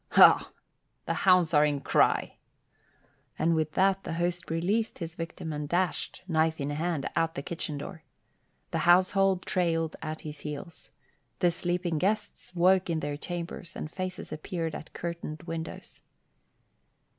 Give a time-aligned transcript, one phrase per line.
[0.13, 0.49] "Ha!
[1.05, 2.37] The hounds are in cry."
[3.37, 7.43] And with that the host released his victim and dashed, knife in hand, out the
[7.43, 8.01] kitchen door.
[8.71, 10.89] The household trailed at his heels.
[11.37, 16.01] The sleeping guests woke in their chambers and faces appeared at curtained windows.